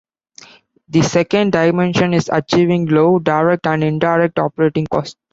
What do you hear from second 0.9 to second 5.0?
second dimension is achieving low direct and indirect operating